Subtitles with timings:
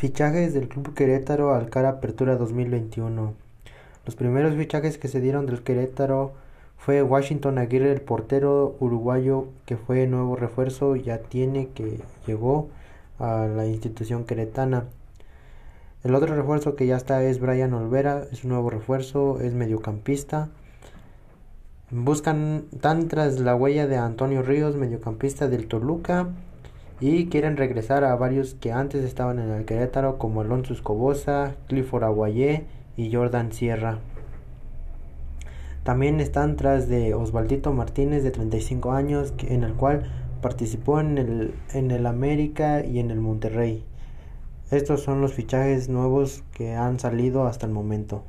[0.00, 3.34] Fichajes del Club Querétaro al cara Apertura 2021.
[4.06, 6.32] Los primeros fichajes que se dieron del Querétaro
[6.78, 12.70] fue Washington Aguirre, el portero uruguayo que fue nuevo refuerzo, ya tiene que llegó
[13.18, 14.84] a la institución queretana.
[16.02, 20.48] El otro refuerzo que ya está es Brian Olvera, es un nuevo refuerzo, es mediocampista.
[21.90, 26.30] Buscan tan tras la huella de Antonio Ríos, mediocampista del Toluca,
[27.00, 32.04] y quieren regresar a varios que antes estaban en el Querétaro como Alonso Escobosa, Clifford
[32.04, 33.98] Aguayé y Jordan Sierra.
[35.82, 40.10] También están tras de Osvaldito Martínez de 35 años en el cual
[40.42, 43.84] participó en el, en el América y en el Monterrey.
[44.70, 48.24] Estos son los fichajes nuevos que han salido hasta el momento.